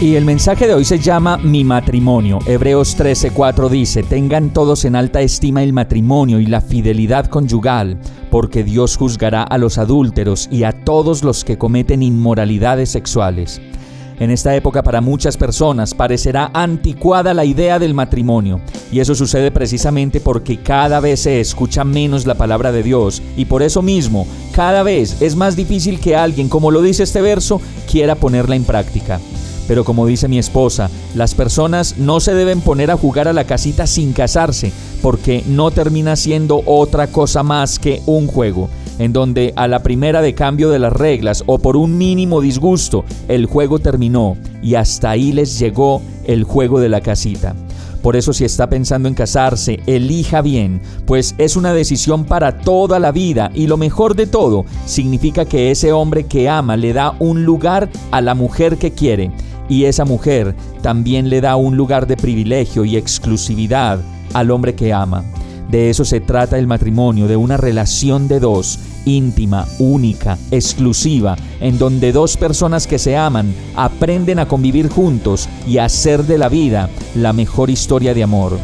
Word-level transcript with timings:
Y 0.00 0.14
el 0.14 0.24
mensaje 0.24 0.68
de 0.68 0.74
hoy 0.74 0.84
se 0.84 1.00
llama 1.00 1.38
Mi 1.38 1.64
matrimonio. 1.64 2.38
Hebreos 2.46 2.96
13:4 2.96 3.68
dice, 3.68 4.04
tengan 4.04 4.52
todos 4.52 4.84
en 4.84 4.94
alta 4.94 5.22
estima 5.22 5.64
el 5.64 5.72
matrimonio 5.72 6.38
y 6.38 6.46
la 6.46 6.60
fidelidad 6.60 7.26
conyugal, 7.26 7.98
porque 8.30 8.62
Dios 8.62 8.96
juzgará 8.96 9.42
a 9.42 9.58
los 9.58 9.76
adúlteros 9.76 10.48
y 10.52 10.62
a 10.62 10.70
todos 10.70 11.24
los 11.24 11.42
que 11.42 11.58
cometen 11.58 12.04
inmoralidades 12.04 12.90
sexuales. 12.90 13.60
En 14.20 14.30
esta 14.30 14.54
época 14.54 14.84
para 14.84 15.00
muchas 15.00 15.36
personas 15.36 15.94
parecerá 15.94 16.52
anticuada 16.54 17.34
la 17.34 17.44
idea 17.44 17.80
del 17.80 17.92
matrimonio, 17.92 18.60
y 18.92 19.00
eso 19.00 19.16
sucede 19.16 19.50
precisamente 19.50 20.20
porque 20.20 20.58
cada 20.58 21.00
vez 21.00 21.22
se 21.22 21.40
escucha 21.40 21.82
menos 21.82 22.24
la 22.24 22.36
palabra 22.36 22.70
de 22.70 22.84
Dios, 22.84 23.20
y 23.36 23.46
por 23.46 23.64
eso 23.64 23.82
mismo, 23.82 24.28
cada 24.52 24.84
vez 24.84 25.20
es 25.20 25.34
más 25.34 25.56
difícil 25.56 25.98
que 25.98 26.14
alguien, 26.14 26.48
como 26.48 26.70
lo 26.70 26.82
dice 26.82 27.02
este 27.02 27.20
verso, 27.20 27.60
quiera 27.90 28.14
ponerla 28.14 28.54
en 28.54 28.62
práctica. 28.62 29.18
Pero 29.68 29.84
como 29.84 30.06
dice 30.06 30.26
mi 30.26 30.38
esposa, 30.38 30.90
las 31.14 31.34
personas 31.34 31.98
no 31.98 32.18
se 32.18 32.34
deben 32.34 32.62
poner 32.62 32.90
a 32.90 32.96
jugar 32.96 33.28
a 33.28 33.32
la 33.32 33.44
casita 33.44 33.86
sin 33.86 34.12
casarse, 34.12 34.72
porque 35.02 35.44
no 35.46 35.70
termina 35.70 36.16
siendo 36.16 36.62
otra 36.64 37.06
cosa 37.06 37.42
más 37.42 37.78
que 37.78 38.02
un 38.06 38.26
juego, 38.26 38.68
en 38.98 39.12
donde 39.12 39.52
a 39.54 39.68
la 39.68 39.82
primera 39.82 40.22
de 40.22 40.34
cambio 40.34 40.70
de 40.70 40.78
las 40.78 40.92
reglas 40.92 41.44
o 41.46 41.58
por 41.58 41.76
un 41.76 41.98
mínimo 41.98 42.40
disgusto, 42.40 43.04
el 43.28 43.46
juego 43.46 43.78
terminó 43.78 44.36
y 44.62 44.74
hasta 44.74 45.10
ahí 45.10 45.32
les 45.32 45.58
llegó 45.58 46.02
el 46.24 46.44
juego 46.44 46.80
de 46.80 46.88
la 46.88 47.02
casita. 47.02 47.54
Por 48.08 48.16
eso 48.16 48.32
si 48.32 48.46
está 48.46 48.70
pensando 48.70 49.06
en 49.06 49.14
casarse, 49.14 49.80
elija 49.86 50.40
bien, 50.40 50.80
pues 51.04 51.34
es 51.36 51.56
una 51.56 51.74
decisión 51.74 52.24
para 52.24 52.56
toda 52.56 52.98
la 52.98 53.12
vida 53.12 53.50
y 53.52 53.66
lo 53.66 53.76
mejor 53.76 54.16
de 54.16 54.26
todo, 54.26 54.64
significa 54.86 55.44
que 55.44 55.70
ese 55.70 55.92
hombre 55.92 56.24
que 56.24 56.48
ama 56.48 56.78
le 56.78 56.94
da 56.94 57.14
un 57.18 57.44
lugar 57.44 57.90
a 58.10 58.22
la 58.22 58.34
mujer 58.34 58.78
que 58.78 58.92
quiere 58.92 59.30
y 59.68 59.84
esa 59.84 60.06
mujer 60.06 60.54
también 60.80 61.28
le 61.28 61.42
da 61.42 61.56
un 61.56 61.76
lugar 61.76 62.06
de 62.06 62.16
privilegio 62.16 62.86
y 62.86 62.96
exclusividad 62.96 64.00
al 64.32 64.50
hombre 64.52 64.74
que 64.74 64.94
ama. 64.94 65.22
De 65.68 65.90
eso 65.90 66.04
se 66.04 66.20
trata 66.20 66.58
el 66.58 66.66
matrimonio, 66.66 67.28
de 67.28 67.36
una 67.36 67.58
relación 67.58 68.26
de 68.26 68.40
dos, 68.40 68.78
íntima, 69.04 69.66
única, 69.78 70.38
exclusiva, 70.50 71.36
en 71.60 71.78
donde 71.78 72.12
dos 72.12 72.36
personas 72.38 72.86
que 72.86 72.98
se 72.98 73.16
aman 73.16 73.54
aprenden 73.76 74.38
a 74.38 74.48
convivir 74.48 74.88
juntos 74.88 75.48
y 75.66 75.78
a 75.78 75.84
hacer 75.84 76.24
de 76.24 76.38
la 76.38 76.48
vida 76.48 76.88
la 77.14 77.32
mejor 77.34 77.68
historia 77.68 78.14
de 78.14 78.22
amor. 78.22 78.58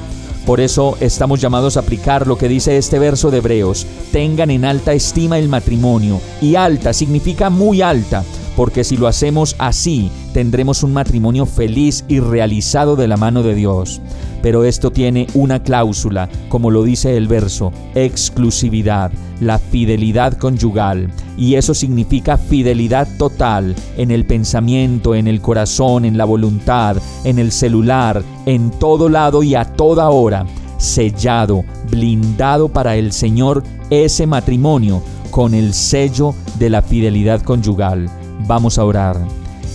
Por 0.47 0.61
eso 0.61 0.99
estamos 1.01 1.41
llamados 1.41 1.77
a 1.77 1.81
aplicar 1.81 2.27
lo 2.27 2.37
que 2.37 2.49
dice 2.49 2.77
este 2.77 2.99
verso 2.99 3.31
de 3.31 3.39
Hebreos. 3.39 3.87
Tengan 4.13 4.51
en 4.51 4.67
alta 4.67 4.93
estima 4.93 5.39
el 5.39 5.49
matrimonio. 5.49 6.21
Y 6.43 6.55
alta 6.55 6.93
significa 6.93 7.49
muy 7.49 7.81
alta, 7.81 8.25
porque 8.57 8.85
si 8.85 8.97
lo 8.97 9.07
hacemos 9.07 9.57
así, 9.59 10.11
tendremos 10.33 10.83
un 10.83 10.93
matrimonio 10.93 11.47
feliz 11.47 12.05
y 12.09 12.21
realizado 12.21 12.97
de 12.97 13.09
la 13.09 13.17
mano 13.17 13.43
de 13.43 13.55
Dios. 13.55 14.01
Pero 14.43 14.65
esto 14.65 14.93
tiene 14.93 15.27
una 15.35 15.63
cláusula, 15.63 16.29
como 16.49 16.71
lo 16.71 16.83
dice 16.83 17.17
el 17.17 17.29
verso, 17.29 17.73
exclusividad, 17.95 19.11
la 19.41 19.59
fidelidad 19.59 20.35
conyugal. 20.35 21.11
Y 21.37 21.55
eso 21.55 21.75
significa 21.75 22.37
fidelidad 22.37 23.09
total 23.17 23.75
en 23.97 24.11
el 24.11 24.25
pensamiento, 24.27 25.15
en 25.15 25.27
el 25.27 25.41
corazón, 25.41 26.05
en 26.05 26.19
la 26.19 26.25
voluntad, 26.25 26.99
en 27.25 27.39
el 27.39 27.53
celular, 27.53 28.23
en 28.47 28.71
todo 28.71 29.09
lado 29.09 29.43
y 29.43 29.55
a 29.55 29.65
toda 29.65 30.11
hora. 30.11 30.47
Sellado, 30.77 31.65
blindado 31.91 32.69
para 32.69 32.97
el 32.97 33.13
Señor 33.13 33.63
ese 33.89 34.27
matrimonio 34.27 35.03
con 35.31 35.55
el 35.55 35.73
sello 35.73 36.35
de 36.59 36.71
la 36.71 36.83
fidelidad 36.83 37.43
conyugal. 37.43 38.09
Vamos 38.47 38.79
a 38.79 38.85
orar. 38.85 39.17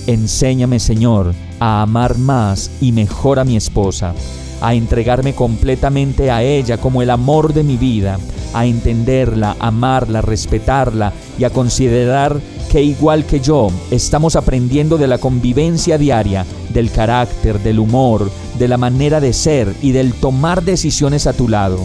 Enséñame, 0.06 0.80
Señor, 0.80 1.34
a 1.60 1.82
amar 1.82 2.18
más 2.18 2.70
y 2.82 2.92
mejor 2.92 3.40
a 3.40 3.44
mi 3.44 3.56
esposa, 3.56 4.14
a 4.62 4.74
entregarme 4.74 5.34
completamente 5.34 6.30
a 6.30 6.44
ella 6.44 6.78
como 6.78 7.02
el 7.02 7.10
amor 7.10 7.54
de 7.54 7.64
mi 7.64 7.78
vida, 7.78 8.20
a 8.54 8.66
entenderla, 8.66 9.56
amarla, 9.60 10.22
respetarla 10.22 11.14
y 11.38 11.44
a 11.44 11.50
considerar 11.50 12.40
que 12.72 12.84
igual 12.84 13.26
que 13.26 13.40
yo 13.40 13.70
estamos 13.90 14.36
aprendiendo 14.36 14.98
de 14.98 15.08
la 15.08 15.18
convivencia 15.18 15.98
diaria, 15.98 16.46
del 16.72 16.92
carácter, 16.92 17.60
del 17.60 17.80
humor, 17.80 18.30
de 18.60 18.68
la 18.68 18.78
manera 18.78 19.20
de 19.20 19.34
ser 19.34 19.74
y 19.82 19.92
del 19.92 20.14
tomar 20.14 20.64
decisiones 20.64 21.26
a 21.26 21.34
tu 21.34 21.48
lado. 21.48 21.80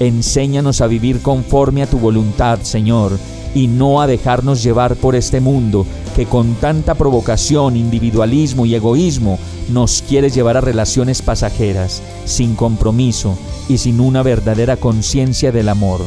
Enséñanos 0.00 0.80
a 0.80 0.86
vivir 0.86 1.22
conforme 1.22 1.82
a 1.82 1.86
tu 1.86 1.98
voluntad, 1.98 2.60
Señor, 2.62 3.18
y 3.54 3.66
no 3.66 4.00
a 4.00 4.06
dejarnos 4.06 4.62
llevar 4.62 4.96
por 4.96 5.14
este 5.16 5.40
mundo 5.40 5.86
que 6.16 6.26
con 6.26 6.54
tanta 6.54 6.94
provocación, 6.94 7.76
individualismo 7.76 8.66
y 8.66 8.74
egoísmo 8.74 9.38
nos 9.70 10.02
quiere 10.02 10.30
llevar 10.30 10.56
a 10.56 10.60
relaciones 10.60 11.22
pasajeras, 11.22 12.02
sin 12.24 12.54
compromiso 12.54 13.38
y 13.68 13.78
sin 13.78 14.00
una 14.00 14.22
verdadera 14.22 14.76
conciencia 14.76 15.52
del 15.52 15.68
amor. 15.68 16.00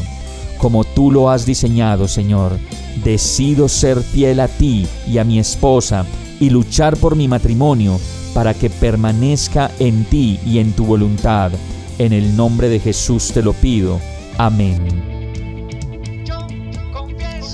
Como 0.58 0.84
tú 0.84 1.12
lo 1.12 1.30
has 1.30 1.46
diseñado, 1.46 2.08
Señor, 2.08 2.58
decido 3.04 3.68
ser 3.68 4.02
fiel 4.02 4.40
a 4.40 4.48
ti 4.48 4.88
y 5.08 5.18
a 5.18 5.24
mi 5.24 5.40
esposa 5.40 6.06
y 6.40 6.50
luchar 6.50 6.98
por 6.98 7.16
mi 7.16 7.28
matrimonio 7.28 8.00
para 8.34 8.54
que 8.54 8.70
permanezca 8.70 9.72
en 9.80 10.06
ti 10.06 10.40
y 10.46 10.60
en 10.60 10.74
tu 10.74 10.86
voluntad. 10.86 11.52
En 11.98 12.14
el 12.14 12.36
nombre 12.36 12.70
de 12.70 12.80
Jesús 12.80 13.32
te 13.34 13.42
lo 13.42 13.54
pido. 13.54 14.00
Amén. 14.38 15.11